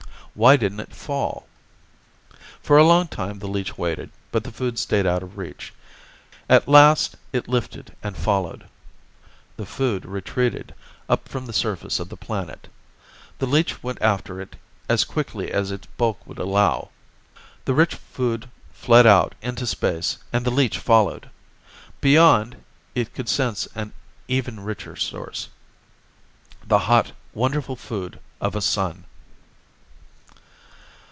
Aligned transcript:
Why 0.33 0.55
didn't 0.55 0.79
it 0.79 0.95
fall? 0.95 1.45
For 2.63 2.77
a 2.77 2.85
long 2.85 3.09
time 3.09 3.39
the 3.39 3.49
leech 3.49 3.77
waited, 3.77 4.11
but 4.31 4.45
the 4.45 4.51
food 4.53 4.79
stayed 4.79 5.05
out 5.05 5.23
of 5.23 5.37
reach. 5.37 5.73
At 6.47 6.69
last, 6.69 7.17
it 7.33 7.49
lifted 7.49 7.93
and 8.01 8.15
followed. 8.15 8.69
The 9.57 9.65
food 9.65 10.05
retreated, 10.05 10.73
up, 11.09 11.23
up 11.25 11.27
from 11.27 11.47
the 11.47 11.51
surface 11.53 11.99
of 11.99 12.07
the 12.07 12.15
planet. 12.15 12.69
The 13.39 13.45
leech 13.45 13.83
went 13.83 14.01
after 14.01 14.47
as 14.87 15.03
quickly 15.03 15.51
as 15.51 15.69
its 15.69 15.87
bulk 15.97 16.25
would 16.25 16.39
allow. 16.39 16.91
The 17.65 17.73
rich 17.73 17.95
food 17.95 18.49
fled 18.71 19.05
out, 19.05 19.35
into 19.41 19.67
space, 19.67 20.17
and 20.31 20.45
the 20.45 20.49
leech 20.49 20.77
followed. 20.77 21.29
Beyond, 21.99 22.63
it 22.95 23.13
could 23.13 23.27
sense 23.27 23.67
an 23.75 23.91
even 24.29 24.61
richer 24.61 24.95
source. 24.95 25.49
The 26.65 26.79
hot, 26.79 27.11
wonderful 27.33 27.75
food 27.75 28.17
of 28.39 28.55
a 28.55 28.61
sun! 28.61 29.03